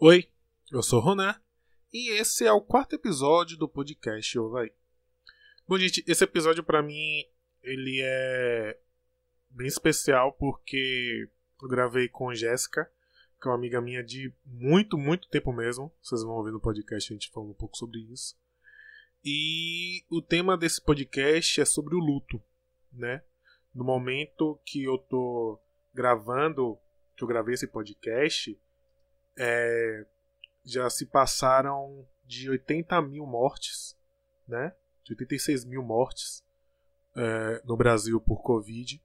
[0.00, 0.28] Oi,
[0.70, 1.34] eu sou Roné
[1.92, 4.70] e esse é o quarto episódio do podcast Ovaí.
[5.66, 7.24] Bom, gente, esse episódio para mim
[7.60, 8.78] ele é
[9.50, 11.28] bem especial porque
[11.60, 12.88] eu gravei com Jéssica,
[13.42, 15.92] que é uma amiga minha de muito, muito tempo mesmo.
[16.00, 18.38] Vocês vão ouvir no podcast a gente falando um pouco sobre isso.
[19.24, 22.40] E o tema desse podcast é sobre o luto,
[22.92, 23.24] né?
[23.74, 25.60] No momento que eu tô
[25.92, 26.78] gravando,
[27.16, 28.56] que eu gravei esse podcast,
[29.38, 30.04] é,
[30.64, 33.96] já se passaram de 80 mil mortes,
[34.46, 34.74] né?
[35.04, 36.44] De 86 mil mortes
[37.16, 39.02] é, no Brasil por Covid.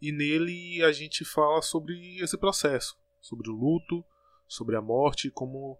[0.00, 4.04] E nele a gente fala sobre esse processo, sobre o luto,
[4.46, 5.78] sobre a morte, como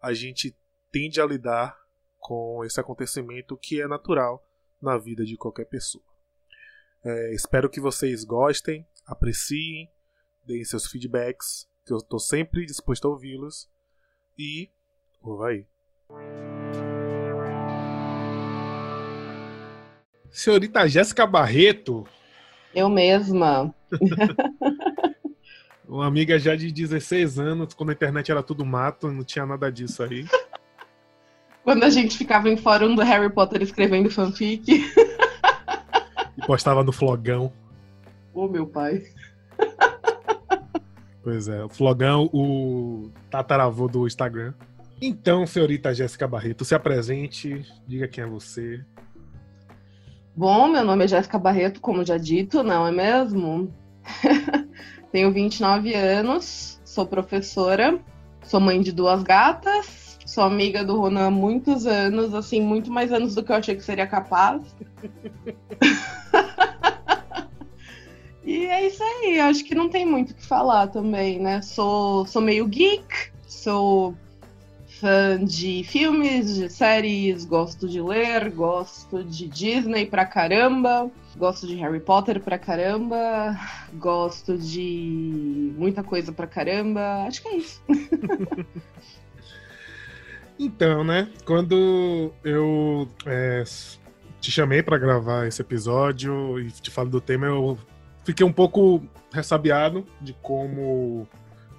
[0.00, 0.56] a gente
[0.90, 1.78] tende a lidar
[2.18, 4.46] com esse acontecimento que é natural
[4.80, 6.04] na vida de qualquer pessoa.
[7.04, 9.90] É, espero que vocês gostem, apreciem,
[10.44, 13.68] deem seus feedbacks que eu estou sempre disposto a ouvi-los.
[14.38, 14.70] E.
[15.22, 15.66] Vai.
[20.30, 22.06] Senhorita Jéssica Barreto.
[22.74, 23.74] Eu mesma.
[25.86, 29.70] Uma amiga já de 16 anos, quando a internet era tudo mato, não tinha nada
[29.70, 30.26] disso aí.
[31.62, 34.90] Quando a gente ficava em fórum do Harry Potter escrevendo fanfic.
[36.34, 37.52] E postava no flogão.
[38.32, 39.02] Ô, oh, meu pai.
[41.22, 44.52] Pois é, o Flogão, o tataravô do Instagram.
[45.00, 48.84] Então, senhorita Jéssica Barreto, se apresente, diga quem é você.
[50.34, 53.72] Bom, meu nome é Jéssica Barreto, como já dito, não é mesmo?
[55.12, 58.00] Tenho 29 anos, sou professora,
[58.42, 63.12] sou mãe de duas gatas, sou amiga do Ronan há muitos anos, assim, muito mais
[63.12, 64.62] anos do que eu achei que seria capaz.
[68.62, 71.60] E é isso aí, acho que não tem muito o que falar também, né?
[71.62, 74.14] Sou, sou meio geek, sou
[75.00, 81.74] fã de filmes, de séries, gosto de ler, gosto de Disney pra caramba, gosto de
[81.74, 83.58] Harry Potter pra caramba,
[83.94, 87.24] gosto de muita coisa pra caramba.
[87.26, 87.82] Acho que é isso.
[90.56, 91.28] então, né?
[91.44, 93.64] Quando eu é,
[94.40, 97.76] te chamei para gravar esse episódio e te falo do tema, eu
[98.24, 99.02] Fiquei um pouco
[99.32, 101.26] ressabiado de como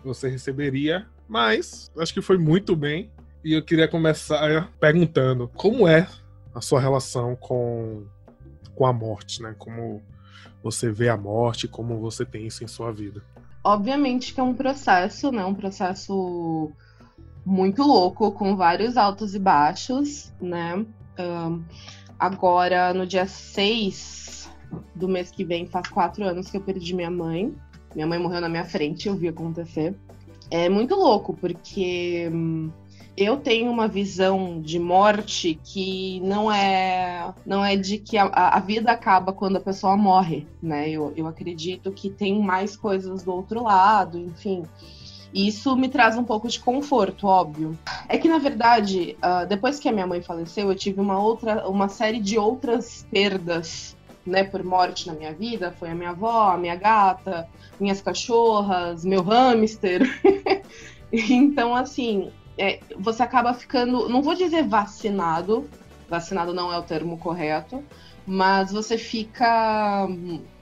[0.04, 3.09] você receberia, mas acho que foi muito bem.
[3.44, 6.08] E eu queria começar perguntando como é
[6.54, 8.06] a sua relação com,
[8.76, 9.56] com a morte, né?
[9.58, 10.02] Como
[10.62, 13.22] você vê a morte, como você tem isso em sua vida.
[13.64, 15.44] Obviamente que é um processo, né?
[15.44, 16.72] Um processo
[17.46, 20.86] muito louco, com vários altos e baixos, né?
[21.20, 21.64] Um,
[22.18, 24.43] agora, no dia 6
[24.95, 27.53] do mês que vem faz quatro anos que eu perdi minha mãe.
[27.95, 29.95] Minha mãe morreu na minha frente, eu vi acontecer.
[30.50, 32.69] É muito louco, porque hum,
[33.16, 38.59] eu tenho uma visão de morte que não é não é de que a, a,
[38.59, 40.89] vida acaba quando a pessoa morre, né?
[40.89, 44.63] Eu, eu acredito que tem mais coisas do outro lado, enfim.
[45.33, 47.78] Isso me traz um pouco de conforto, óbvio.
[48.07, 51.67] É que, na verdade, uh, depois que a minha mãe faleceu, eu tive uma outra,
[51.67, 53.95] uma série de outras perdas
[54.25, 57.47] né, por morte na minha vida foi a minha avó, a minha gata,
[57.79, 60.01] minhas cachorras, meu hamster.
[61.11, 65.69] então, assim, é, você acaba ficando, não vou dizer vacinado,
[66.09, 67.83] vacinado não é o termo correto,
[68.25, 70.07] mas você fica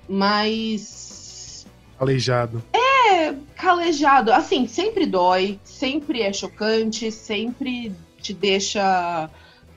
[0.08, 1.66] mais.
[1.98, 2.64] Calejado.
[2.74, 4.32] É, calejado.
[4.32, 9.30] Assim, sempre dói, sempre é chocante, sempre te deixa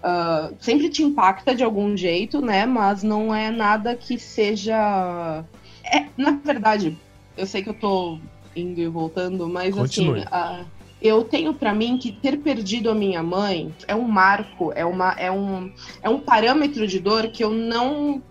[0.04, 2.66] uh, sempre te impacta de algum jeito, né?
[2.66, 5.44] Mas não é nada que seja.
[5.82, 6.96] É, na verdade,
[7.36, 8.18] eu sei que eu tô
[8.54, 10.24] indo e voltando, mas assim, Continue.
[10.30, 10.62] assim.
[10.62, 10.66] Uh,
[11.02, 15.12] eu tenho para mim que ter perdido a minha mãe é um marco, é, uma,
[15.18, 15.70] é, um,
[16.02, 18.22] é um parâmetro de dor que eu não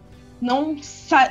[0.44, 0.76] não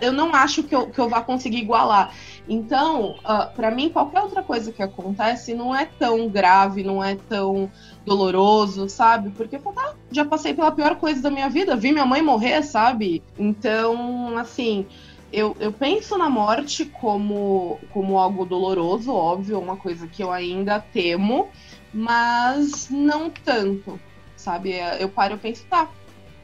[0.00, 2.14] eu não acho que eu, que eu vá conseguir igualar.
[2.48, 7.04] Então, uh, ah, para mim, qualquer outra coisa que acontece não é tão grave, não
[7.04, 7.70] é tão
[8.06, 9.30] doloroso, sabe?
[9.30, 13.22] Porque tá, já passei pela pior coisa da minha vida, vi minha mãe morrer, sabe?
[13.38, 14.86] Então, assim,
[15.30, 20.80] eu, eu penso na morte como, como algo doloroso, óbvio, uma coisa que eu ainda
[20.80, 21.48] temo,
[21.92, 24.00] mas não tanto,
[24.36, 24.74] sabe?
[24.98, 25.88] Eu paro e penso, tá,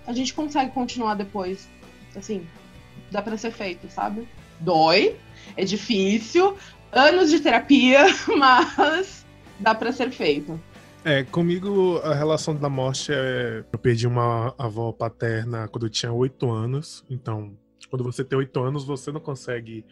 [0.06, 1.68] a gente consegue continuar depois.
[2.16, 2.46] Assim,
[3.10, 4.28] dá para ser feito, sabe?
[4.60, 5.16] Dói,
[5.56, 6.56] é difícil,
[6.92, 8.06] anos de terapia,
[8.36, 9.24] mas
[9.58, 10.60] dá para ser feito.
[11.04, 13.64] É, comigo a relação da morte é.
[13.72, 17.04] Eu perdi uma avó paterna quando eu tinha oito anos.
[17.08, 17.56] Então,
[17.88, 19.84] quando você tem oito anos, você não consegue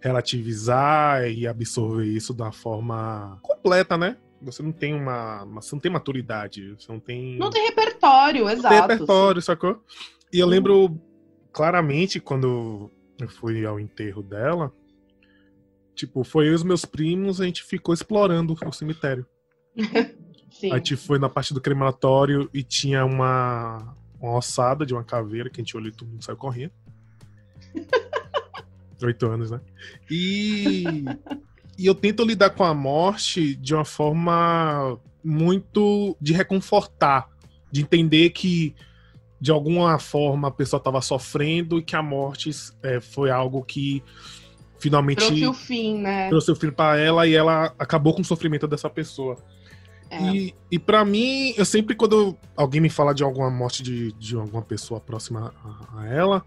[0.00, 4.16] relativizar e absorver isso da forma completa, né?
[4.42, 6.74] Você não tem uma, Você não tem maturidade.
[6.78, 7.38] Você não tem.
[7.38, 8.68] Não tem repertório, não exato.
[8.68, 9.82] Tem repertório, sacou?
[10.32, 11.00] E eu lembro
[11.52, 14.72] claramente quando eu fui ao enterro dela.
[15.94, 19.26] Tipo, foi eu e os meus primos, a gente ficou explorando o cemitério.
[20.50, 20.72] Sim.
[20.72, 25.48] A gente foi na parte do crematório e tinha uma, uma ossada de uma caveira
[25.48, 26.72] que a gente olhou e todo mundo saiu correndo.
[29.02, 29.60] Oito anos, né?
[30.10, 30.84] E,
[31.78, 37.30] e eu tento lidar com a morte de uma forma muito de reconfortar,
[37.70, 38.74] de entender que
[39.40, 42.50] de alguma forma a pessoa estava sofrendo e que a morte
[42.82, 44.02] é, foi algo que
[44.78, 46.28] finalmente trouxe o fim, né?
[46.28, 49.36] Trouxe o fim para ela e ela acabou com o sofrimento dessa pessoa.
[50.10, 50.22] É.
[50.22, 54.34] E, e para mim, eu sempre, quando alguém me fala de alguma morte de, de
[54.34, 56.44] alguma pessoa próxima a, a ela,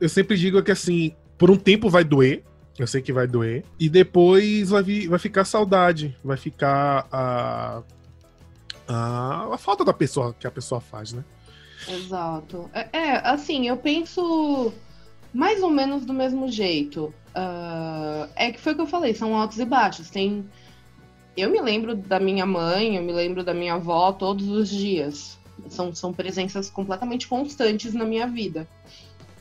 [0.00, 2.42] eu sempre digo que assim, por um tempo vai doer,
[2.78, 3.64] eu sei que vai doer.
[3.78, 6.16] E depois vai, vir, vai ficar saudade.
[6.24, 7.82] Vai ficar a,
[8.88, 11.22] a, a, falta da pessoa que a pessoa faz, né?
[11.88, 12.70] Exato.
[12.72, 14.72] É, é assim, eu penso
[15.32, 17.12] mais ou menos do mesmo jeito.
[17.34, 20.10] Uh, é que foi o que eu falei, são altos e baixos.
[20.10, 20.44] Tem.
[21.36, 25.38] Eu me lembro da minha mãe, eu me lembro da minha avó todos os dias.
[25.68, 28.68] São, são presenças completamente constantes na minha vida.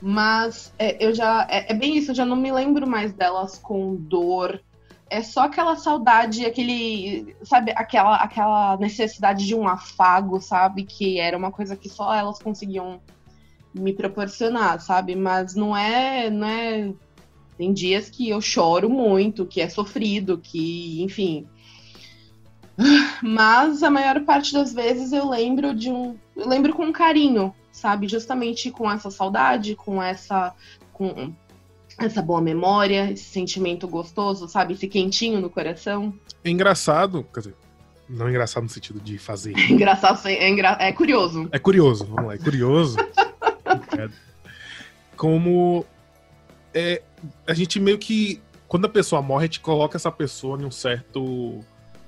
[0.02, 1.46] Mas é, eu já.
[1.50, 4.62] É, é, bem isso, eu já não me lembro mais delas com dor.
[5.12, 7.36] É só aquela saudade, aquele.
[7.44, 10.84] Sabe, aquela, aquela necessidade de um afago, sabe?
[10.84, 13.02] Que era uma coisa que só elas conseguiam
[13.74, 15.14] me proporcionar, sabe?
[15.14, 16.30] Mas não é.
[16.30, 16.94] Não é.
[17.58, 21.46] Tem dias que eu choro muito, que é sofrido, que, enfim.
[23.22, 26.18] Mas a maior parte das vezes eu lembro de um.
[26.38, 28.08] Eu lembro com carinho, sabe?
[28.08, 30.56] Justamente com essa saudade, com essa
[30.94, 31.34] com
[32.06, 34.74] essa boa memória, esse sentimento gostoso, sabe?
[34.74, 36.14] Esse quentinho no coração.
[36.44, 37.56] É engraçado, quer dizer,
[38.10, 39.58] não é engraçado no sentido de fazer.
[39.58, 40.78] É engraçado, é, engra...
[40.80, 41.48] é curioso.
[41.52, 42.98] É curioso, vamos lá, é curioso.
[43.00, 44.10] é,
[45.16, 45.86] como
[46.74, 47.02] é,
[47.48, 50.72] a gente meio que quando a pessoa morre, a gente coloca essa pessoa em um
[50.72, 51.60] certo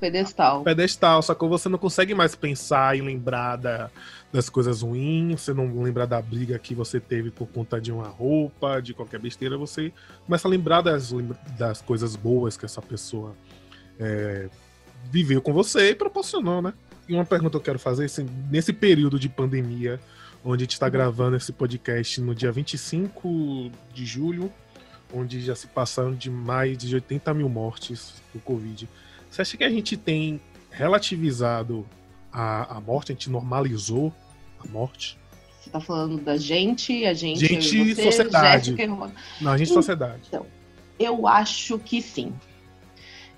[0.04, 0.64] pedestal.
[0.64, 3.90] Pedestal, só que você não consegue mais pensar e lembrar da,
[4.34, 8.08] das coisas ruins, você não lembra da briga que você teve por conta de uma
[8.08, 9.94] roupa, de qualquer besteira, você
[10.26, 11.14] começa a lembrar das,
[11.58, 13.34] das coisas boas que essa pessoa
[13.98, 14.50] é,
[15.10, 16.74] viveu com você e proporcionou, né?
[17.08, 20.02] E uma pergunta que eu quero fazer, assim, nesse período de pandemia,
[20.44, 24.52] onde a gente está gravando esse podcast no dia 25 de julho,
[25.14, 28.90] onde já se passaram de mais de 80 mil mortes por Covid.
[29.34, 30.40] Você acha que a gente tem
[30.70, 31.88] relativizado
[32.32, 34.14] a, a morte, a gente normalizou
[34.64, 35.18] a morte?
[35.60, 37.40] Você tá falando da gente, a gente.
[37.44, 38.76] Gente e sociedade.
[38.76, 39.12] Jéssica...
[39.42, 40.22] Não, a gente e sociedade.
[40.28, 40.46] Então,
[41.00, 42.32] eu acho que sim.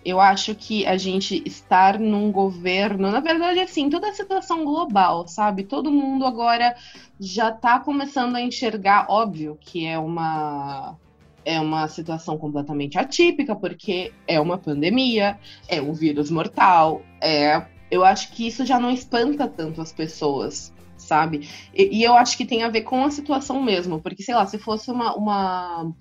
[0.04, 5.26] Eu acho que a gente estar num governo, na verdade, assim, toda a situação global,
[5.30, 5.64] sabe?
[5.64, 6.76] Todo mundo agora
[7.18, 10.98] já tá começando a enxergar, óbvio, que é uma
[11.46, 17.68] é uma situação completamente atípica, porque é uma pandemia, é um vírus mortal, é.
[17.90, 21.48] Eu acho que isso já não espanta tanto as pessoas, sabe?
[21.74, 24.46] E, e eu acho que tem a ver com a situação mesmo, porque, sei lá,
[24.48, 25.94] se fosse uma, uma,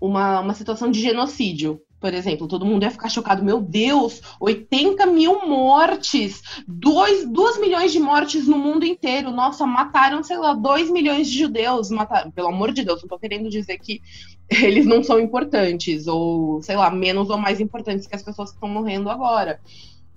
[0.00, 3.44] uma, uma situação de genocídio, por exemplo, todo mundo ia ficar chocado.
[3.44, 9.32] Meu Deus, 80 mil mortes, 2, 2 milhões de mortes no mundo inteiro.
[9.32, 11.90] Nossa, mataram, sei lá, 2 milhões de judeus.
[11.90, 14.00] Mataram, pelo amor de Deus, não tô querendo dizer que
[14.48, 18.56] eles não são importantes, ou, sei lá, menos ou mais importantes que as pessoas que
[18.56, 19.60] estão morrendo agora.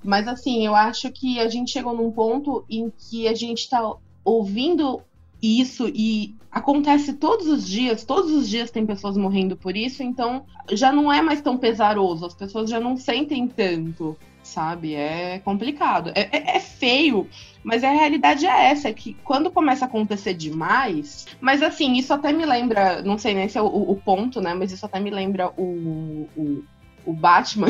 [0.03, 3.81] Mas, assim, eu acho que a gente chegou num ponto em que a gente está
[4.23, 5.01] ouvindo
[5.41, 10.45] isso e acontece todos os dias, todos os dias tem pessoas morrendo por isso, então
[10.71, 14.93] já não é mais tão pesaroso, as pessoas já não sentem tanto, sabe?
[14.93, 16.11] É complicado.
[16.13, 17.27] É, é, é feio,
[17.63, 22.13] mas a realidade é essa, é que quando começa a acontecer demais, mas assim, isso
[22.13, 24.53] até me lembra, não sei nem se é o, o ponto, né?
[24.53, 26.63] Mas isso até me lembra o, o,
[27.05, 27.69] o Batman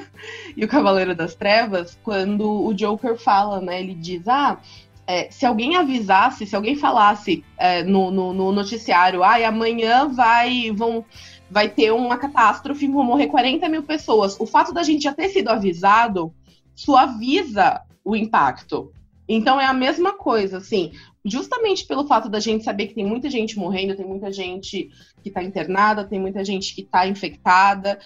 [0.56, 3.80] e o Cavaleiro das Trevas, quando o Joker fala, né?
[3.80, 4.58] Ele diz, ah
[5.06, 10.70] é, se alguém avisasse, se alguém falasse é, no, no, no, noticiário, ah, amanhã vai,
[10.72, 11.04] vão,
[11.50, 15.28] vai ter uma catástrofe, vão morrer 40 mil pessoas, o fato da gente já ter
[15.28, 16.32] sido avisado
[16.74, 18.92] suaviza o impacto.
[19.28, 20.92] Então é a mesma coisa, assim,
[21.24, 24.90] justamente pelo fato da gente saber que tem muita gente morrendo, tem muita gente
[25.22, 27.98] que está internada, tem muita gente que está infectada,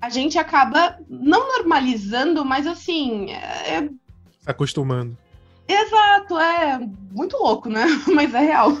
[0.00, 3.30] a gente acaba não normalizando, mas assim.
[3.30, 3.88] É...
[4.40, 5.16] Se acostumando.
[5.70, 6.80] Exato, é
[7.12, 7.86] muito louco, né?
[8.12, 8.76] Mas é real.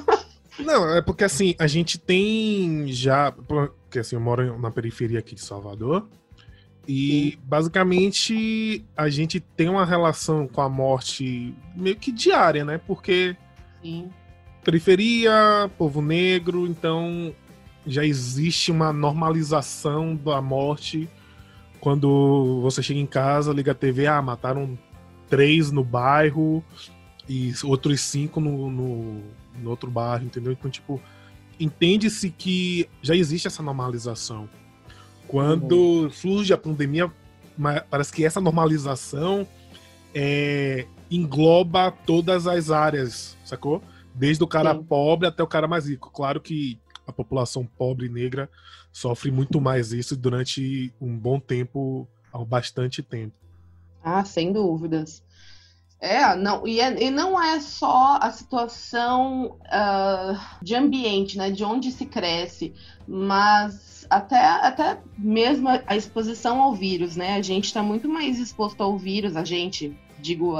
[0.58, 3.30] Não, é porque assim, a gente tem já.
[3.32, 6.08] Porque assim, eu moro na periferia aqui de Salvador.
[6.88, 12.80] E basicamente a gente tem uma relação com a morte meio que diária, né?
[12.84, 13.36] Porque
[13.80, 14.10] Sim.
[14.64, 17.32] periferia, povo negro, então
[17.86, 21.08] já existe uma normalização da morte.
[21.80, 24.76] Quando você chega em casa, liga a TV, ah, mataram
[25.30, 26.62] três no bairro
[27.28, 29.22] e outros cinco no, no,
[29.62, 30.52] no outro bairro, entendeu?
[30.52, 31.00] Então, tipo,
[31.58, 34.48] entende-se que já existe essa normalização.
[35.28, 36.10] Quando uhum.
[36.10, 37.10] surge a pandemia,
[37.88, 39.46] parece que essa normalização
[40.12, 43.82] é, engloba todas as áreas, sacou?
[44.12, 44.82] Desde o cara Sim.
[44.82, 46.10] pobre até o cara mais rico.
[46.10, 48.50] Claro que a população pobre e negra
[48.92, 53.34] sofre muito mais isso durante um bom tempo, há bastante tempo.
[54.02, 55.22] Ah, sem dúvidas.
[56.00, 61.62] É, não, e, é, e não é só a situação uh, de ambiente, né, de
[61.62, 62.72] onde se cresce,
[63.06, 67.34] mas até, até mesmo a exposição ao vírus, né?
[67.34, 70.56] A gente está muito mais exposto ao vírus, a gente, digo,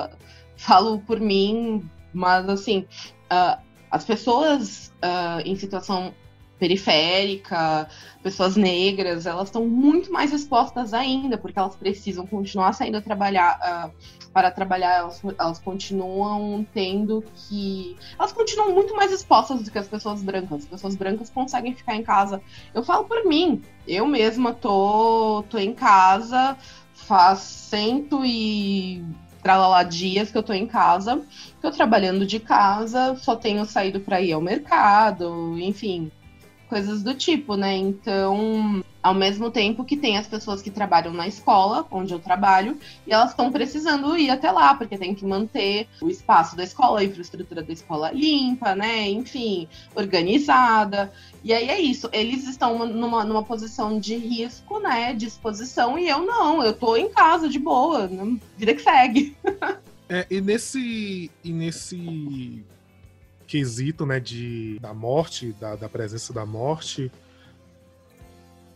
[0.56, 2.86] falo por mim, mas assim,
[3.32, 3.58] uh,
[3.90, 6.14] as pessoas uh, em situação
[6.60, 7.88] periférica,
[8.22, 13.90] pessoas negras, elas estão muito mais expostas ainda, porque elas precisam continuar saindo a trabalhar.
[13.90, 17.96] Uh, para trabalhar, elas, elas, continuam tendo que.
[18.16, 20.62] Elas continuam muito mais expostas do que as pessoas brancas.
[20.62, 22.40] As pessoas brancas conseguem ficar em casa.
[22.72, 26.56] Eu falo por mim, eu mesma tô, tô em casa,
[26.94, 29.04] faz cento e
[29.42, 31.22] tralala dias que eu tô em casa,
[31.60, 36.12] tô trabalhando de casa, só tenho saído para ir ao mercado, enfim
[36.70, 37.76] coisas do tipo, né?
[37.76, 42.78] Então, ao mesmo tempo que tem as pessoas que trabalham na escola, onde eu trabalho,
[43.04, 47.00] e elas estão precisando ir até lá, porque tem que manter o espaço da escola,
[47.00, 49.08] a infraestrutura da escola limpa, né?
[49.08, 51.12] Enfim, organizada.
[51.42, 55.12] E aí é isso, eles estão numa, numa posição de risco, né?
[55.12, 58.08] De exposição, e eu não, eu tô em casa de boa,
[58.56, 59.36] vida que segue.
[60.08, 61.30] é, e nesse.
[61.42, 62.64] E nesse
[63.50, 67.10] quesito, né, de, da morte, da, da presença da morte,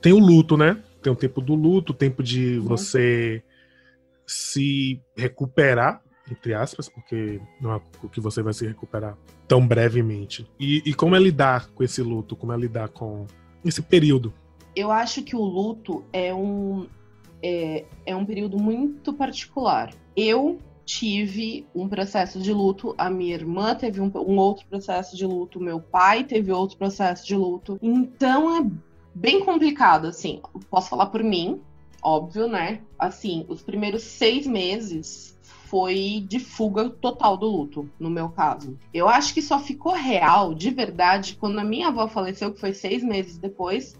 [0.02, 0.82] tem o luto, né?
[1.00, 2.64] Tem o tempo do luto, o tempo de uhum.
[2.64, 3.40] você
[4.26, 9.16] se recuperar, entre aspas, porque não é o que você vai se recuperar
[9.46, 10.44] tão brevemente.
[10.58, 12.34] E, e como é lidar com esse luto?
[12.34, 13.26] Como é lidar com
[13.64, 14.34] esse período?
[14.74, 16.88] Eu acho que o luto é um,
[17.40, 19.94] é, é um período muito particular.
[20.16, 25.26] Eu tive um processo de luto, a minha irmã teve um, um, outro processo de
[25.26, 27.78] luto, meu pai teve outro processo de luto.
[27.80, 28.70] Então é
[29.14, 30.40] bem complicado, assim.
[30.70, 31.60] Posso falar por mim,
[32.02, 32.80] óbvio, né?
[32.98, 38.78] Assim, os primeiros seis meses foi de fuga total do luto, no meu caso.
[38.92, 42.72] Eu acho que só ficou real, de verdade, quando a minha avó faleceu, que foi
[42.72, 43.98] seis meses depois,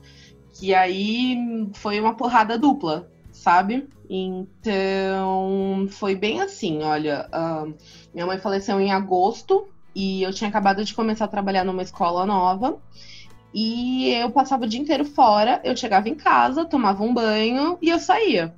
[0.53, 1.37] que aí
[1.73, 3.11] foi uma porrada dupla,
[3.45, 3.87] sabe?
[4.09, 7.75] Então, foi bem assim, olha, uh,
[8.15, 12.25] minha mãe faleceu em agosto e eu tinha acabado de começar a trabalhar numa escola
[12.25, 12.79] nova.
[13.53, 17.91] E eu passava o dia inteiro fora, eu chegava em casa, tomava um banho e
[17.91, 18.55] eu saía.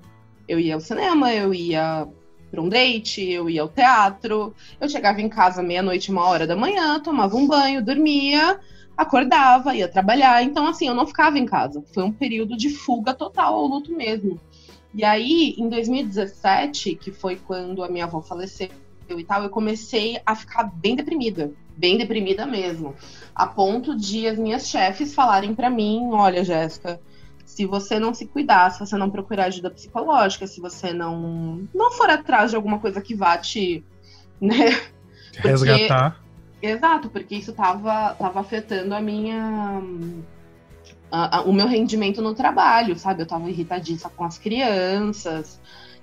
[0.48, 2.06] Eu ia ao cinema, eu ia
[2.48, 4.54] para um date, eu ia ao teatro.
[4.80, 8.58] Eu chegava em casa meia-noite, uma hora da manhã, tomava um banho, dormia,
[8.96, 10.44] acordava, ia trabalhar.
[10.44, 11.82] Então, assim, eu não ficava em casa.
[11.92, 14.40] Foi um período de fuga total ao luto mesmo.
[14.94, 18.68] E aí, em 2017, que foi quando a minha avó faleceu
[19.08, 22.94] e tal, eu comecei a ficar bem deprimida, bem deprimida mesmo,
[23.34, 27.00] a ponto de as minhas chefes falarem para mim, olha, Jéssica,
[27.44, 31.92] se você não se cuidar, se você não procurar ajuda psicológica, se você não não
[31.92, 33.84] for atrás de alguma coisa que vá te,
[34.40, 34.70] né,
[35.32, 36.20] porque, resgatar.
[36.60, 39.80] Exato, porque isso tava, tava afetando a minha
[41.10, 43.22] a, a, o meu rendimento no trabalho, sabe?
[43.22, 45.60] Eu tava irritadíssima com as crianças,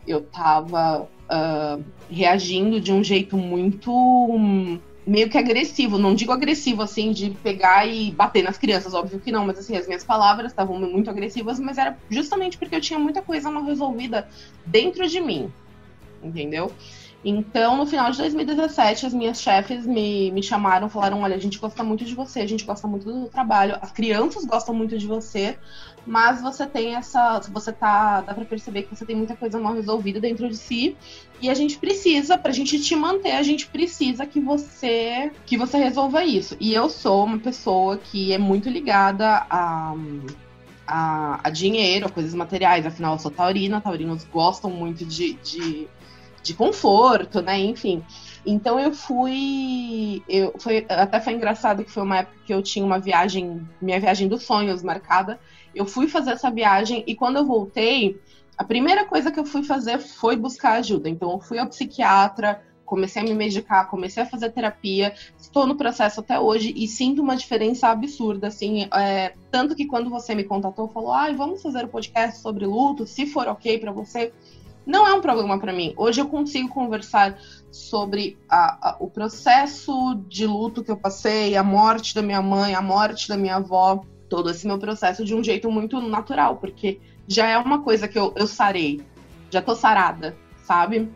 [0.07, 3.91] eu tava uh, reagindo de um jeito muito.
[3.91, 9.19] Um, meio que agressivo, não digo agressivo assim de pegar e bater nas crianças, óbvio
[9.19, 12.81] que não, mas assim, as minhas palavras estavam muito agressivas, mas era justamente porque eu
[12.81, 14.29] tinha muita coisa não resolvida
[14.65, 15.51] dentro de mim,
[16.23, 16.71] entendeu?
[17.23, 21.57] Então, no final de 2017, as minhas chefes me, me chamaram, falaram: olha, a gente
[21.57, 25.07] gosta muito de você, a gente gosta muito do trabalho, as crianças gostam muito de
[25.07, 25.57] você,
[26.05, 27.39] mas você tem essa.
[27.51, 28.19] Você tá.
[28.19, 30.97] Dá pra perceber que você tem muita coisa mal resolvida dentro de si.
[31.39, 35.77] E a gente precisa, pra gente te manter, a gente precisa que você que você
[35.77, 36.57] resolva isso.
[36.59, 39.95] E eu sou uma pessoa que é muito ligada a.
[40.85, 45.87] A, a dinheiro, a coisas materiais, afinal eu sou taurina, taurinos gostam muito de, de
[46.43, 47.59] de conforto, né?
[47.59, 48.03] Enfim.
[48.45, 50.21] Então eu fui.
[50.27, 53.99] Eu, foi, até foi engraçado que foi uma época que eu tinha uma viagem, minha
[53.99, 55.39] viagem dos sonhos marcada.
[55.73, 58.19] Eu fui fazer essa viagem e quando eu voltei,
[58.57, 61.09] a primeira coisa que eu fui fazer foi buscar ajuda.
[61.09, 65.75] Então, eu fui ao psiquiatra, comecei a me medicar, comecei a fazer terapia, estou no
[65.75, 70.43] processo até hoje e sinto uma diferença absurda, assim, é, tanto que quando você me
[70.43, 73.91] contatou, falou, ai, ah, vamos fazer o um podcast sobre luto, se for ok para
[73.91, 74.31] você,
[74.85, 75.93] não é um problema para mim.
[75.97, 77.37] Hoje eu consigo conversar
[77.71, 82.75] sobre a, a, o processo de luto que eu passei, a morte da minha mãe,
[82.75, 86.99] a morte da minha avó, todo esse meu processo de um jeito muito natural, porque
[87.27, 89.01] já é uma coisa que eu, eu sarei,
[89.49, 91.09] já tô sarada, sabe?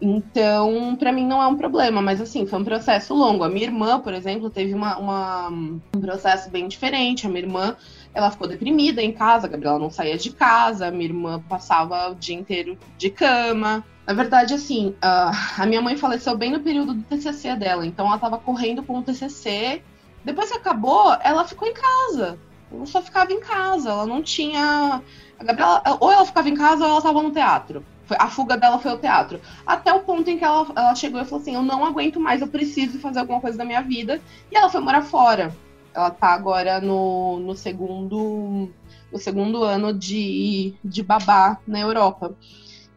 [0.00, 3.44] Então, para mim não é um problema, mas assim, foi um processo longo.
[3.44, 7.26] A minha irmã, por exemplo, teve uma, uma, um processo bem diferente.
[7.26, 7.76] A minha irmã,
[8.12, 12.14] ela ficou deprimida em casa, a Gabriela não saía de casa, minha irmã passava o
[12.14, 13.84] dia inteiro de cama.
[14.06, 18.18] Na verdade, assim, a minha mãe faleceu bem no período do TCC dela, então ela
[18.18, 19.82] tava correndo com o TCC.
[20.24, 22.38] Depois que acabou, ela ficou em casa.
[22.72, 25.02] Ela só ficava em casa, ela não tinha.
[25.38, 27.84] A Gabriela, ou ela ficava em casa ou ela tava no teatro
[28.18, 29.40] a fuga dela foi o teatro.
[29.66, 32.40] Até o ponto em que ela, ela chegou e falou assim: Eu não aguento mais,
[32.40, 34.20] eu preciso fazer alguma coisa da minha vida.
[34.50, 35.54] E ela foi morar fora.
[35.94, 38.70] Ela tá agora no, no segundo
[39.12, 42.36] no segundo ano de, de babá na Europa.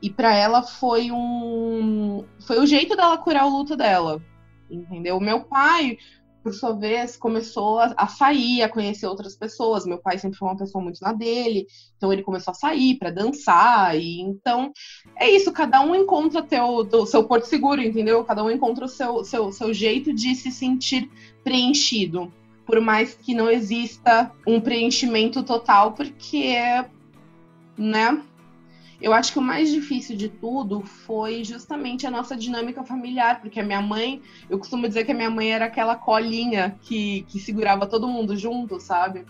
[0.02, 4.22] E para ela foi um foi o jeito dela curar o luto dela.
[4.70, 5.20] Entendeu?
[5.20, 5.98] Meu pai
[6.44, 9.86] por sua vez, começou a, a, sair, a conhecer outras pessoas.
[9.86, 13.10] Meu pai sempre foi uma pessoa muito na dele, então ele começou a sair para
[13.10, 13.98] dançar.
[13.98, 14.72] E então
[15.16, 18.24] é isso, cada um encontra teu, o seu porto seguro, entendeu?
[18.26, 21.10] Cada um encontra o seu, seu, seu jeito de se sentir
[21.44, 22.32] preenchido.
[22.66, 26.56] Por mais que não exista um preenchimento total, porque,
[27.78, 28.22] né?
[29.02, 33.60] Eu acho que o mais difícil de tudo foi justamente a nossa dinâmica familiar, porque
[33.60, 37.38] a minha mãe, eu costumo dizer que a minha mãe era aquela colinha que, que
[37.38, 39.26] segurava todo mundo junto, sabe?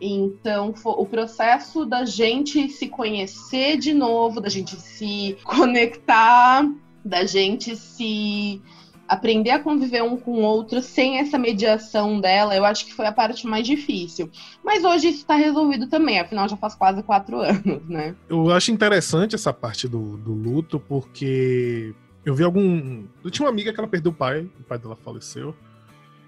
[0.00, 6.68] Então, o processo da gente se conhecer de novo, da gente se conectar,
[7.04, 8.60] da gente se
[9.08, 13.06] aprender a conviver um com o outro sem essa mediação dela, eu acho que foi
[13.06, 14.30] a parte mais difícil.
[14.62, 18.14] Mas hoje isso está resolvido também, afinal já faz quase quatro anos, né?
[18.28, 23.04] Eu acho interessante essa parte do, do luto, porque eu vi algum.
[23.24, 25.56] Eu tinha uma amiga que ela perdeu o pai, o pai dela faleceu.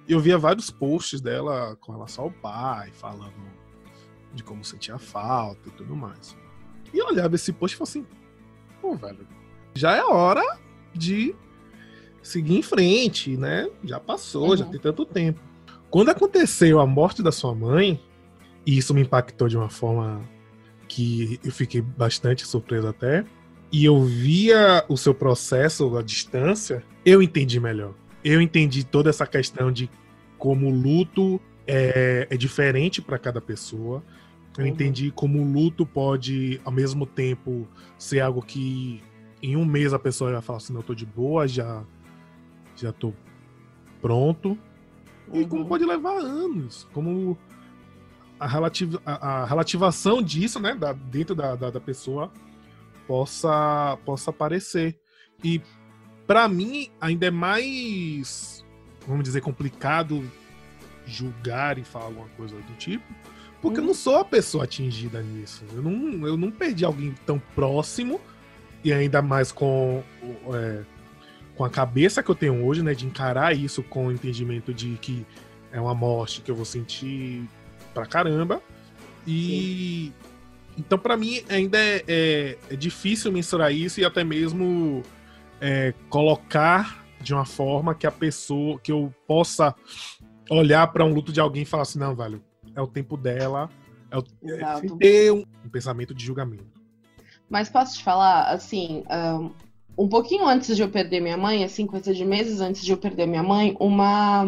[0.09, 3.61] E eu via vários posts dela com relação ao pai, falando
[4.33, 6.37] de como sentia falta e tudo mais.
[6.93, 8.07] E eu olhava esse post e falava assim:
[8.81, 9.27] pô, velho,
[9.75, 10.59] já é hora
[10.95, 11.35] de
[12.23, 13.69] seguir em frente, né?
[13.85, 14.57] Já passou, uhum.
[14.57, 15.41] já tem tanto tempo.
[15.91, 18.01] Quando aconteceu a morte da sua mãe,
[18.67, 20.21] e isso me impactou de uma forma
[20.87, 23.25] que eu fiquei bastante surpreso até,
[23.73, 27.95] e eu via o seu processo à distância, eu entendi melhor.
[28.25, 29.89] Eu entendi toda essa questão de
[30.37, 34.03] como o luto é, é diferente para cada pessoa.
[34.59, 34.71] Eu uhum.
[34.71, 39.01] entendi como o luto pode, ao mesmo tempo, ser algo que
[39.43, 41.83] em um mês a pessoa vai falar assim, não, eu tô de boa, já
[42.81, 43.13] já tô
[44.01, 44.59] pronto.
[45.33, 45.69] E como uhum.
[45.69, 47.39] pode levar anos, como
[48.39, 52.33] a, relativa, a, a relativação disso, né, da, dentro da, da, da pessoa
[53.07, 54.99] possa, possa aparecer.
[55.45, 55.61] E
[56.27, 58.65] para mim ainda é mais,
[59.07, 60.25] vamos dizer, complicado
[61.07, 63.05] julgar e falar alguma coisa do tipo,
[63.61, 65.65] porque eu não sou a pessoa atingida nisso.
[65.73, 68.21] Eu não, eu não perdi alguém tão próximo
[68.83, 70.03] e ainda mais com
[70.55, 70.83] é,
[71.61, 74.97] com a cabeça que eu tenho hoje, né, de encarar isso com o entendimento de
[74.97, 75.27] que
[75.71, 77.47] é uma morte que eu vou sentir
[77.93, 78.63] pra caramba.
[79.27, 80.15] E Sim.
[80.79, 85.03] então para mim ainda é, é, é, difícil mensurar isso e até mesmo
[85.61, 89.75] é, colocar de uma forma que a pessoa que eu possa
[90.49, 92.43] olhar para um luto de alguém e falar assim, não, velho,
[92.75, 93.69] é o tempo dela,
[94.11, 96.81] é o, é, ter um, um pensamento de julgamento.
[97.51, 99.51] Mas posso te falar, assim, um,
[99.97, 102.97] um pouquinho antes de eu perder minha mãe, assim, coisa de meses antes de eu
[102.97, 104.43] perder minha mãe, uma,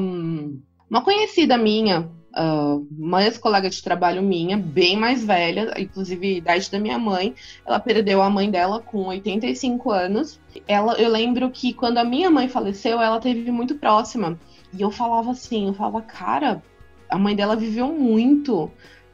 [0.89, 6.79] uma conhecida minha, uh, uma ex-colega de trabalho minha, bem mais velha, inclusive idade da
[6.79, 7.35] minha mãe,
[7.67, 10.41] ela perdeu a mãe dela com 85 anos.
[10.67, 14.39] Ela, eu lembro que quando a minha mãe faleceu, ela teve muito próxima.
[14.73, 16.63] E eu falava assim, eu falava, cara,
[17.09, 18.71] a mãe dela viveu muito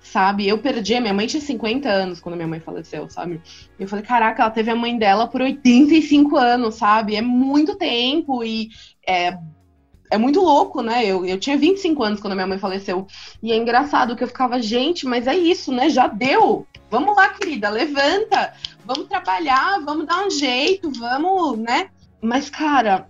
[0.08, 0.48] sabe?
[0.48, 3.40] Eu perdi, a minha mãe tinha 50 anos quando minha mãe faleceu, sabe?
[3.78, 7.16] Eu falei, caraca, ela teve a mãe dela por 85 anos, sabe?
[7.16, 8.70] É muito tempo e
[9.06, 9.38] é,
[10.10, 11.04] é muito louco, né?
[11.04, 13.06] Eu, eu tinha 25 anos quando minha mãe faleceu.
[13.42, 15.90] E é engraçado que eu ficava, gente, mas é isso, né?
[15.90, 16.66] Já deu.
[16.90, 18.54] Vamos lá, querida, levanta.
[18.84, 21.90] Vamos trabalhar, vamos dar um jeito, vamos, né?
[22.20, 23.08] Mas, cara,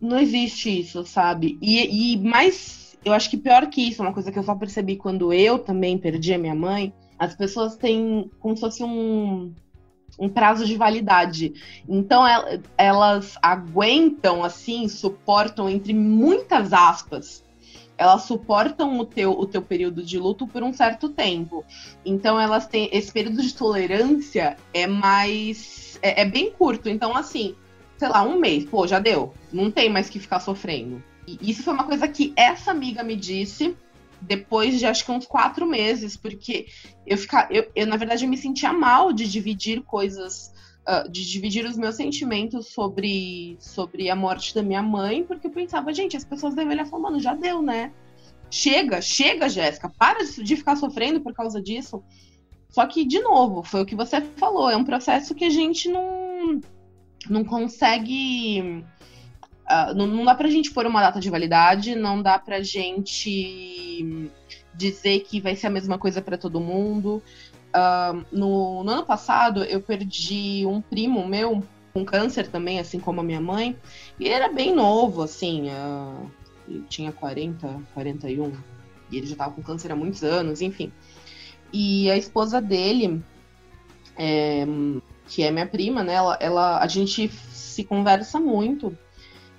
[0.00, 1.58] não existe isso, sabe?
[1.60, 4.96] E, e mais eu acho que pior que isso, uma coisa que eu só percebi
[4.96, 9.54] quando eu também perdi a minha mãe, as pessoas têm como se fosse um,
[10.18, 11.54] um prazo de validade.
[11.88, 12.24] Então
[12.76, 17.44] elas aguentam, assim, suportam entre muitas aspas.
[17.96, 21.64] Elas suportam o teu, o teu período de luto por um certo tempo.
[22.04, 22.90] Então elas têm.
[22.92, 25.96] Esse período de tolerância é mais.
[26.02, 26.88] é, é bem curto.
[26.88, 27.54] Então, assim,
[27.96, 29.32] sei lá, um mês, pô, já deu.
[29.52, 31.00] Não tem mais que ficar sofrendo.
[31.26, 33.76] E isso foi uma coisa que essa amiga me disse
[34.20, 36.66] depois de acho que uns quatro meses, porque
[37.06, 40.52] eu ficar, eu, eu na verdade eu me sentia mal de dividir coisas,
[40.88, 45.50] uh, de dividir os meus sentimentos sobre, sobre a morte da minha mãe, porque eu
[45.50, 47.92] pensava, gente, as pessoas devem olhar e mano, já deu, né?
[48.50, 52.02] Chega, chega, Jéssica, para de ficar sofrendo por causa disso.
[52.68, 55.88] Só que, de novo, foi o que você falou, é um processo que a gente
[55.88, 56.60] não,
[57.28, 58.84] não consegue
[59.66, 64.30] Uh, não, não, dá pra gente pôr uma data de validade, não dá pra gente
[64.72, 67.20] dizer que vai ser a mesma coisa para todo mundo.
[67.74, 73.20] Uh, no, no, ano passado, eu perdi um primo meu com câncer também, assim como
[73.20, 73.76] a minha mãe,
[74.20, 76.30] e ele era bem novo, assim, uh,
[76.68, 78.52] ele tinha 40, 41,
[79.10, 80.92] e ele já tava com câncer há muitos anos, enfim.
[81.72, 83.22] E a esposa dele,
[84.16, 84.64] é,
[85.26, 88.96] que é minha prima, né, ela, ela, a gente se conversa muito,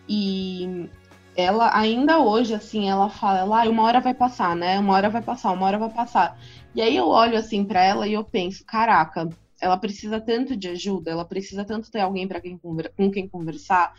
[0.08, 0.90] e
[1.36, 4.80] ela ainda hoje, assim, ela fala, lá, ah, uma hora vai passar, né?
[4.80, 6.40] Uma hora vai passar, uma hora vai passar.
[6.74, 9.30] E aí eu olho assim para ela e eu penso, caraca,
[9.62, 13.94] ela precisa tanto de ajuda, ela precisa tanto ter alguém para quem com quem conversar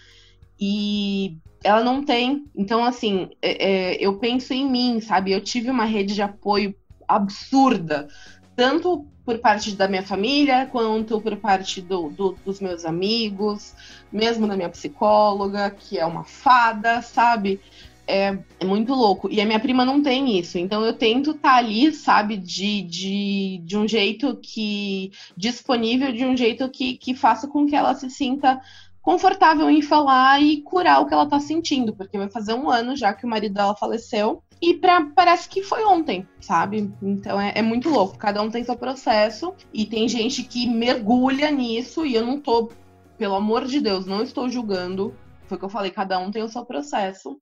[0.61, 2.47] e ela não tem.
[2.57, 5.33] Então, assim, é, é, eu penso em mim, sabe?
[5.33, 6.75] Eu tive uma rede de apoio
[7.07, 8.09] absurda,
[8.57, 13.75] tanto por parte da minha família, quanto por parte do, do, dos meus amigos,
[14.11, 17.61] mesmo da minha psicóloga, que é uma fada, sabe?
[18.07, 19.29] É, é, muito louco.
[19.31, 20.57] E a minha prima não tem isso.
[20.57, 25.13] Então eu tento estar tá ali, sabe, de, de, de um jeito que.
[25.37, 28.59] disponível, de um jeito que, que faça com que ela se sinta
[29.03, 32.97] confortável em falar e curar o que ela tá sentindo, porque vai fazer um ano
[32.97, 34.43] já que o marido dela faleceu.
[34.61, 36.93] E pra, parece que foi ontem, sabe?
[37.01, 38.19] Então é, é, muito louco.
[38.19, 39.55] Cada um tem seu processo.
[39.73, 42.05] E tem gente que mergulha nisso.
[42.05, 42.71] E eu não tô,
[43.17, 45.15] pelo amor de Deus, não estou julgando.
[45.47, 47.41] Foi o que eu falei, cada um tem o seu processo.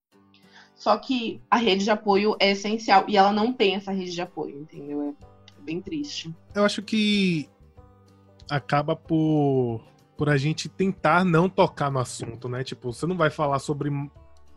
[0.74, 3.04] Só que a rede de apoio é essencial.
[3.08, 5.16] E ela não tem essa rede de apoio, entendeu?
[5.58, 6.34] É bem triste.
[6.54, 7.48] Eu acho que
[8.50, 9.80] acaba por,
[10.16, 12.62] por a gente tentar não tocar no assunto, né?
[12.62, 13.90] Tipo, você não vai falar sobre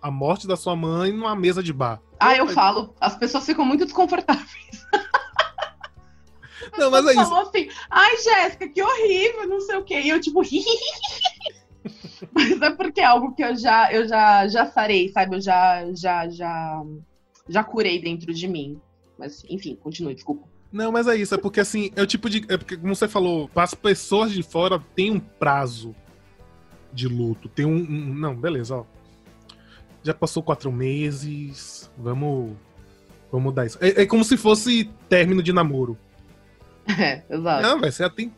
[0.02, 2.02] a morte da sua mãe numa mesa de bar.
[2.20, 2.96] Ah, eu falo.
[3.00, 4.86] As pessoas ficam muito desconfortáveis.
[6.78, 7.36] Não, mas é isso.
[7.36, 10.02] assim, ai, Jéssica, que horrível, não sei o quê.
[10.02, 10.42] E eu, tipo,
[12.32, 15.36] mas é porque é algo que eu já, eu já, já sarei, sabe?
[15.36, 16.84] Eu já, já, já,
[17.48, 18.80] já curei dentro de mim.
[19.18, 20.48] Mas, enfim, continue, desculpa.
[20.72, 22.46] Não, mas é isso, é porque assim, é o tipo de.
[22.48, 25.96] É porque, como você falou, as pessoas de fora tem um prazo
[26.94, 27.50] de luto.
[27.50, 27.78] Tem um.
[27.78, 28.99] um não, beleza, ó
[30.04, 32.56] já passou quatro meses, vamos,
[33.32, 33.78] vamos dar isso.
[33.82, 35.98] É, é como se fosse término de namoro.
[37.00, 37.62] É, exato.
[37.62, 38.34] Não, vai ser tem.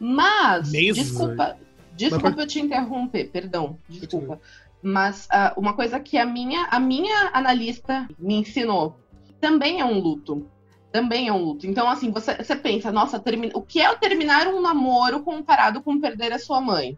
[0.00, 1.58] Mas, meses, desculpa,
[1.94, 2.38] desculpa Mas...
[2.38, 4.40] eu te interromper, perdão, desculpa.
[4.82, 8.98] Mas uh, uma coisa que a minha, a minha analista me ensinou
[9.42, 10.48] também é um luto.
[10.90, 11.66] Também é um luto.
[11.66, 13.22] Então, assim, você, você pensa, nossa,
[13.54, 16.96] o que é terminar um namoro comparado com perder a sua mãe?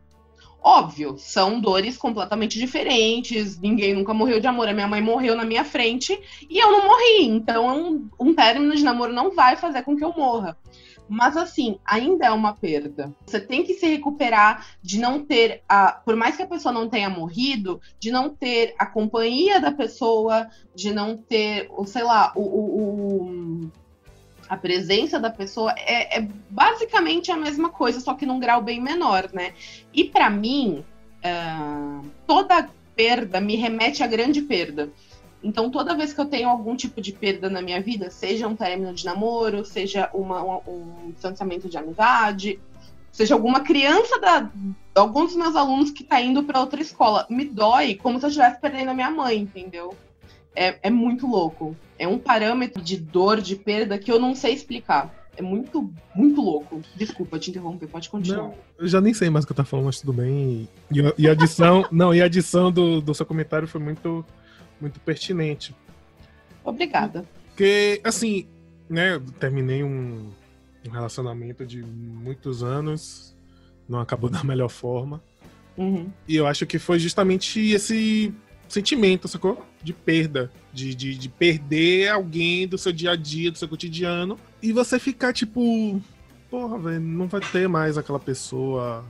[0.67, 3.61] Óbvio, são dores completamente diferentes.
[3.61, 4.67] Ninguém nunca morreu de amor.
[4.67, 7.27] A minha mãe morreu na minha frente e eu não morri.
[7.27, 10.57] Então, um, um término de namoro não vai fazer com que eu morra.
[11.07, 13.15] Mas assim, ainda é uma perda.
[13.27, 16.89] Você tem que se recuperar de não ter a, por mais que a pessoa não
[16.89, 22.41] tenha morrido, de não ter a companhia da pessoa, de não ter, sei lá, o,
[22.41, 23.71] o, o
[24.55, 28.81] a presença da pessoa é, é, basicamente a mesma coisa, só que num grau bem
[28.81, 29.53] menor, né?
[29.93, 30.85] E para mim,
[31.25, 34.91] uh, toda perda me remete a grande perda.
[35.43, 38.57] Então, toda vez que eu tenho algum tipo de perda na minha vida, seja um
[38.57, 42.59] término de namoro, seja uma, um, um distanciamento de amizade,
[43.13, 44.51] seja alguma criança da
[44.95, 48.29] alguns dos meus alunos que está indo para outra escola, me dói como se eu
[48.29, 49.95] estivesse perdendo a minha mãe, entendeu?
[50.55, 51.77] É, é muito louco.
[51.99, 55.25] É um parâmetro de dor, de perda que eu não sei explicar.
[55.37, 56.81] É muito, muito louco.
[56.95, 58.45] Desculpa te interromper, pode continuar.
[58.45, 60.69] Não, eu já nem sei mais o que eu tô falando, mas tudo bem.
[60.91, 64.25] E, e a adição, não, e a adição do, do seu comentário foi muito,
[64.81, 65.75] muito pertinente.
[66.65, 67.25] Obrigada.
[67.49, 68.47] Porque, assim,
[68.89, 70.31] né, eu terminei um,
[70.87, 73.37] um relacionamento de muitos anos,
[73.89, 75.23] não acabou da melhor forma.
[75.77, 76.11] Uhum.
[76.29, 78.33] E eu acho que foi justamente esse
[78.75, 79.65] sentimento, sacou?
[79.83, 80.51] De perda.
[80.73, 84.39] De, de, de, perder alguém do seu dia a dia, do seu cotidiano.
[84.63, 86.03] E você ficar, tipo.
[86.51, 89.05] porra, velho, não vai ter mais aquela pessoa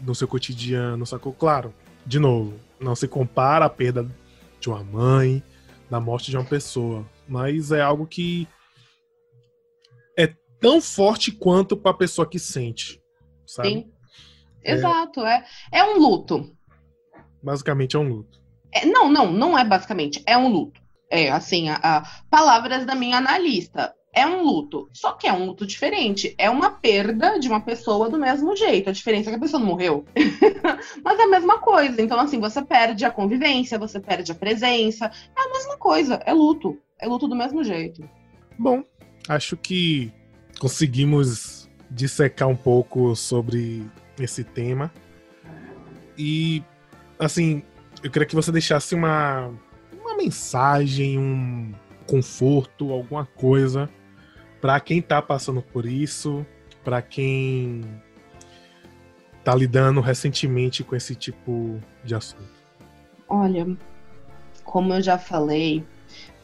[0.00, 1.32] no seu cotidiano, sacou?
[1.32, 1.74] Claro,
[2.06, 4.10] de novo, não se compara a perda
[4.58, 5.42] de uma mãe,
[5.90, 8.48] da morte de uma pessoa, mas é algo que
[10.18, 13.00] é tão forte quanto para a pessoa que sente,
[13.46, 13.68] sabe?
[13.68, 13.92] Sim.
[14.62, 14.72] É...
[14.72, 16.56] Exato, é, é um luto.
[17.42, 18.45] Basicamente é um luto.
[18.76, 20.82] É, não, não, não é basicamente, é um luto.
[21.10, 23.94] É, assim, a, a, palavras da minha analista.
[24.12, 24.88] É um luto.
[24.92, 26.34] Só que é um luto diferente.
[26.38, 28.88] É uma perda de uma pessoa do mesmo jeito.
[28.88, 30.06] A diferença é que a pessoa não morreu.
[31.04, 32.00] Mas é a mesma coisa.
[32.00, 35.10] Então, assim, você perde a convivência, você perde a presença.
[35.36, 36.14] É a mesma coisa.
[36.24, 36.78] É luto.
[36.98, 38.08] É luto do mesmo jeito.
[38.58, 38.82] Bom,
[39.28, 40.10] acho que
[40.58, 43.86] conseguimos dissecar um pouco sobre
[44.18, 44.90] esse tema.
[46.16, 46.64] E,
[47.18, 47.62] assim,
[48.02, 49.50] eu queria que você deixasse uma,
[50.00, 51.72] uma mensagem, um
[52.06, 53.90] conforto, alguma coisa
[54.60, 56.44] para quem tá passando por isso,
[56.82, 57.82] para quem
[59.44, 62.50] tá lidando recentemente com esse tipo de assunto.
[63.28, 63.76] Olha,
[64.64, 65.84] como eu já falei,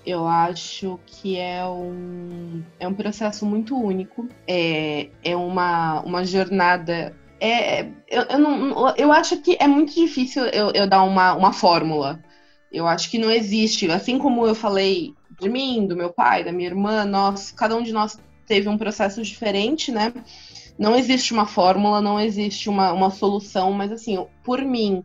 [0.07, 7.17] eu acho que é um, é um processo muito único, é, é uma, uma jornada.
[7.44, 11.52] É, eu, eu, não, eu acho que é muito difícil eu, eu dar uma, uma
[11.52, 12.22] fórmula.
[12.70, 13.90] Eu acho que não existe.
[13.90, 17.83] Assim como eu falei de mim, do meu pai, da minha irmã, nós, cada um
[17.83, 20.12] de nós teve um processo diferente, né?
[20.78, 25.05] Não existe uma fórmula, não existe uma, uma solução, mas assim, por mim,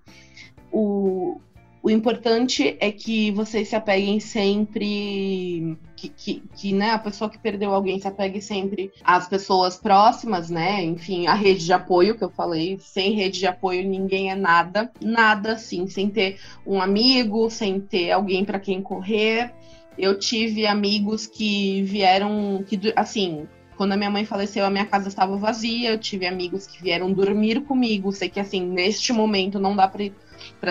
[0.72, 1.42] o,
[1.88, 5.78] o importante é que vocês se apeguem sempre.
[5.96, 10.50] Que, que, que, né, a pessoa que perdeu alguém se apegue sempre às pessoas próximas,
[10.50, 10.84] né?
[10.84, 12.78] Enfim, a rede de apoio que eu falei.
[12.78, 14.92] Sem rede de apoio, ninguém é nada.
[15.02, 19.54] Nada, assim, sem ter um amigo, sem ter alguém para quem correr.
[19.98, 23.48] Eu tive amigos que vieram, que assim,
[23.78, 25.92] quando a minha mãe faleceu, a minha casa estava vazia.
[25.92, 28.12] Eu tive amigos que vieram dormir comigo.
[28.12, 30.04] Sei que assim, neste momento não dá para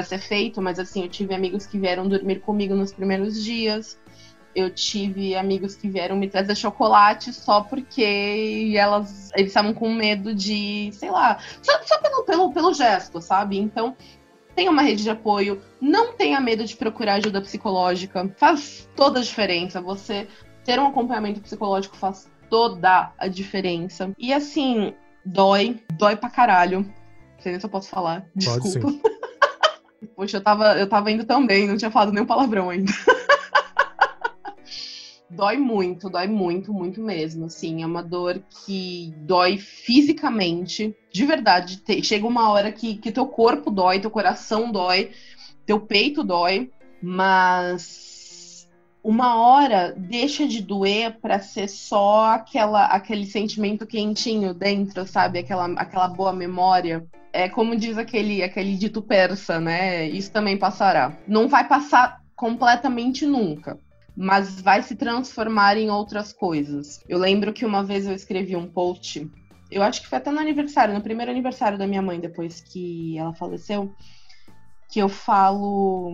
[0.04, 3.98] ser feito, mas assim, eu tive amigos que vieram dormir comigo nos primeiros dias.
[4.54, 10.34] Eu tive amigos que vieram me trazer chocolate só porque elas eles estavam com medo
[10.34, 13.58] de, sei lá, só, só pelo, pelo, pelo gesto, sabe?
[13.58, 13.94] Então,
[14.56, 18.32] tenha uma rede de apoio, não tenha medo de procurar ajuda psicológica.
[18.38, 19.80] Faz toda a diferença.
[19.82, 20.26] Você
[20.64, 24.10] ter um acompanhamento psicológico faz toda a diferença.
[24.18, 26.80] E assim, dói, dói pra caralho.
[26.80, 28.26] Não sei nem se eu posso falar.
[28.34, 29.08] Desculpa.
[30.14, 32.92] Poxa, eu tava, eu tava indo também, não tinha falado nenhum palavrão ainda.
[35.30, 37.46] dói muito, dói muito, muito mesmo.
[37.46, 41.78] Assim, é uma dor que dói fisicamente, de verdade.
[41.78, 45.10] Te, chega uma hora que, que teu corpo dói, teu coração dói,
[45.64, 46.70] teu peito dói,
[47.02, 48.68] mas
[49.02, 55.38] uma hora deixa de doer para ser só aquela aquele sentimento quentinho dentro, sabe?
[55.38, 57.06] Aquela, aquela boa memória.
[57.36, 60.08] É como diz aquele, aquele dito persa, né?
[60.08, 61.16] Isso também passará.
[61.28, 63.78] Não vai passar completamente nunca
[64.18, 67.04] mas vai se transformar em outras coisas.
[67.06, 69.30] Eu lembro que uma vez eu escrevi um post,
[69.70, 73.18] eu acho que foi até no aniversário, no primeiro aniversário da minha mãe, depois que
[73.18, 73.92] ela faleceu,
[74.90, 76.12] que eu falo.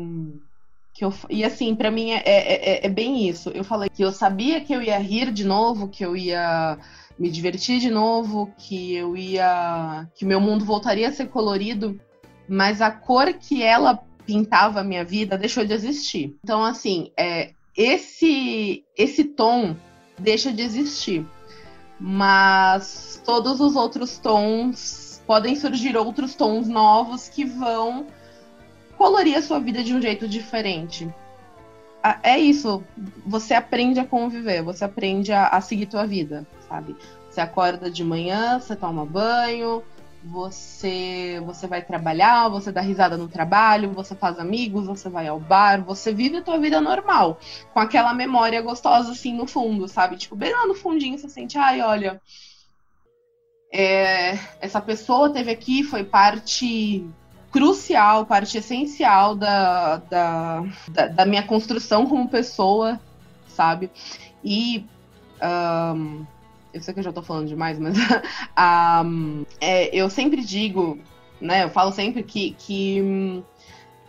[0.95, 3.51] Que eu, e assim, para mim é, é, é, é bem isso.
[3.51, 6.79] Eu falei que eu sabia que eu ia rir de novo, que eu ia
[7.23, 10.09] me divertir de novo, que eu ia.
[10.13, 12.01] que meu mundo voltaria a ser colorido,
[12.49, 16.37] mas a cor que ela pintava a minha vida deixou de existir.
[16.43, 19.77] Então, assim, é, esse esse tom
[20.19, 21.25] deixa de existir.
[22.01, 28.05] Mas todos os outros tons podem surgir outros tons novos que vão
[28.99, 31.09] colorir a sua vida de um jeito diferente.
[32.23, 32.83] É isso.
[33.25, 36.97] Você aprende a conviver, você aprende a, a seguir tua vida, sabe?
[37.31, 39.83] Você acorda de manhã, você toma banho,
[40.25, 45.41] você você vai trabalhar, você dá risada no trabalho, você faz amigos, você vai ao
[45.41, 47.39] bar, você vive a tua vida normal,
[47.73, 50.17] com aquela memória gostosa assim no fundo, sabe?
[50.17, 52.21] Tipo, bem lá no fundinho você sente, ai, olha,
[53.73, 57.07] é, essa pessoa teve aqui, foi parte
[57.53, 62.99] crucial, parte essencial da, da, da, da minha construção como pessoa,
[63.47, 63.91] sabe?
[64.43, 64.87] E
[65.95, 66.25] um,
[66.73, 67.95] eu sei que eu já tô falando demais, mas
[69.05, 70.99] um, é, eu sempre digo,
[71.41, 71.65] né?
[71.65, 73.43] Eu falo sempre que, que hum,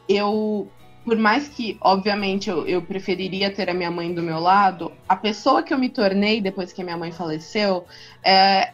[0.08, 0.72] eu,
[1.04, 5.18] por mais que, obviamente, eu, eu preferiria ter a minha mãe do meu lado, a
[5.18, 7.86] pessoa que eu me tornei depois que a minha mãe faleceu,
[8.24, 8.72] é,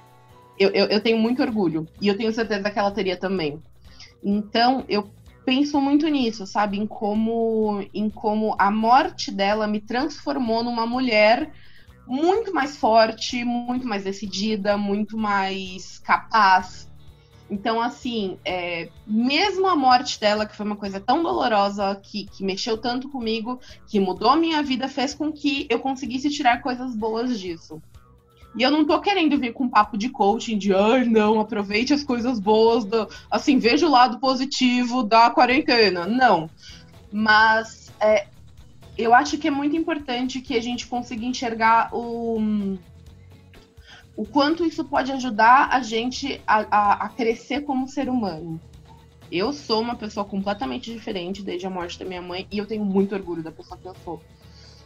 [0.59, 1.87] eu, eu, eu tenho muito orgulho.
[1.99, 3.61] E eu tenho certeza que ela teria também.
[4.23, 5.11] Então, eu
[5.45, 6.77] penso muito nisso, sabe?
[6.77, 11.51] Em como, em como a morte dela me transformou numa mulher
[12.05, 16.89] muito mais forte, muito mais decidida, muito mais capaz.
[17.49, 22.43] Então, assim, é, mesmo a morte dela, que foi uma coisa tão dolorosa, que, que
[22.43, 26.95] mexeu tanto comigo, que mudou a minha vida, fez com que eu conseguisse tirar coisas
[26.95, 27.81] boas disso.
[28.55, 31.93] E eu não tô querendo vir com um papo de coaching de, ai, não, aproveite
[31.93, 33.07] as coisas boas, do...
[33.29, 36.05] assim, veja o lado positivo da quarentena.
[36.07, 36.49] Não.
[37.11, 38.27] Mas é,
[38.97, 42.77] eu acho que é muito importante que a gente consiga enxergar o,
[44.15, 48.59] o quanto isso pode ajudar a gente a, a, a crescer como ser humano.
[49.31, 52.83] Eu sou uma pessoa completamente diferente desde a morte da minha mãe e eu tenho
[52.83, 54.21] muito orgulho da pessoa que eu sou.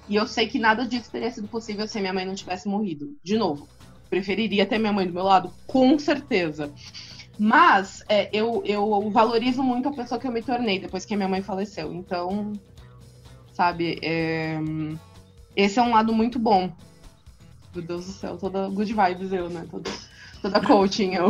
[0.08, 3.16] E eu sei que nada disso teria sido possível se minha mãe não tivesse morrido.
[3.24, 3.68] De novo,
[4.10, 6.72] preferiria ter minha mãe do meu lado, com certeza.
[7.40, 11.28] Mas é, eu, eu valorizo muito a pessoa que eu me tornei depois que minha
[11.28, 11.94] mãe faleceu.
[11.94, 12.54] Então,
[13.54, 14.60] sabe, é...
[15.56, 16.72] esse é um lado muito bom.
[17.74, 19.66] Meu Deus do céu, toda good vibes eu, né?
[19.70, 19.90] Toda,
[20.42, 21.30] toda coaching eu.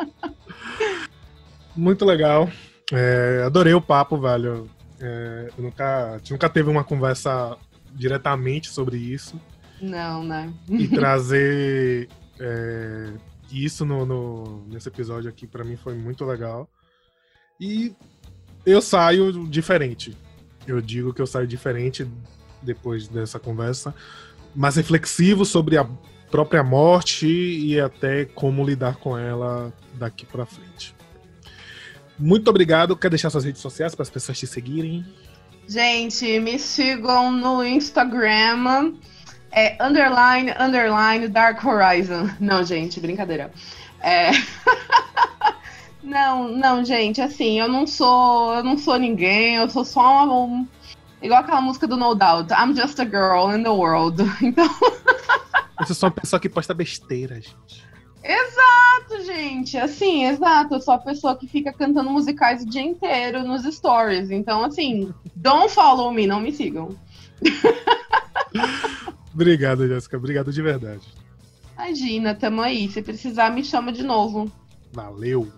[1.74, 2.50] muito legal.
[2.92, 4.68] É, adorei o papo, velho.
[5.06, 7.58] É, nunca, a gente nunca teve uma conversa
[7.92, 9.38] diretamente sobre isso.
[9.82, 10.50] Não, né?
[10.66, 12.08] E trazer
[12.40, 13.12] é,
[13.52, 16.66] isso no, no, nesse episódio aqui para mim foi muito legal.
[17.60, 17.94] E
[18.64, 20.16] eu saio diferente.
[20.66, 22.10] Eu digo que eu saio diferente
[22.62, 23.94] depois dessa conversa,
[24.54, 25.86] mais reflexivo sobre a
[26.30, 30.94] própria morte e até como lidar com ela daqui para frente.
[32.18, 32.96] Muito obrigado.
[32.96, 35.04] Quer deixar suas redes sociais para as pessoas te seguirem?
[35.66, 38.94] Gente, me sigam no Instagram.
[39.50, 42.28] É underline, underline, Dark Horizon.
[42.40, 43.52] Não, gente, brincadeira.
[44.00, 44.30] É...
[46.02, 50.34] não, não, gente, assim, eu não sou, eu não sou ninguém, eu sou só uma,
[50.34, 50.68] um,
[51.22, 54.22] igual aquela música do No Doubt, I'm just a girl in the world.
[54.42, 54.68] Então,
[55.80, 57.84] você é só uma pessoa que posta besteira, gente.
[58.24, 59.76] Exato, gente.
[59.76, 60.74] Assim, exato.
[60.74, 64.30] Eu sou a pessoa que fica cantando musicais o dia inteiro nos stories.
[64.30, 66.98] Então, assim, don't follow me, não me sigam.
[69.34, 70.16] Obrigado, Jéssica.
[70.16, 71.06] Obrigado de verdade.
[71.74, 72.88] Imagina, tamo aí.
[72.88, 74.50] Se precisar, me chama de novo.
[74.90, 75.52] Valeu.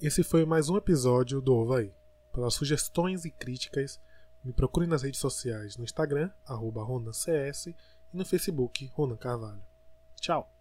[0.00, 1.90] Esse foi mais um episódio do Ovaí.
[2.32, 3.98] Pelas sugestões e críticas,
[4.44, 7.76] me procure nas redes sociais no Instagram, arroba RonanCS, e
[8.12, 9.62] no Facebook, Ronan Carvalho.
[10.20, 10.51] Tchau!